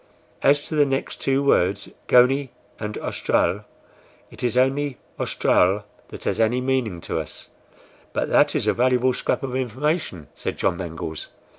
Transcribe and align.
As 0.41 0.63
to 0.63 0.73
the 0.73 0.83
next 0.83 1.17
two 1.21 1.43
words, 1.43 1.91
GONIE 2.07 2.49
and 2.79 2.97
AUSTRAL, 2.97 3.65
it 4.31 4.41
is 4.43 4.57
only 4.57 4.97
AUSTRAL 5.19 5.85
that 6.07 6.23
has 6.23 6.39
any 6.39 6.59
meaning 6.59 7.01
to 7.01 7.19
us." 7.19 7.49
"But 8.11 8.27
that 8.29 8.55
is 8.55 8.65
a 8.65 8.73
valuable 8.73 9.13
scrap 9.13 9.43
of 9.43 9.55
information," 9.55 10.29
said 10.33 10.57
John 10.57 10.77
Mangles. 10.77 11.27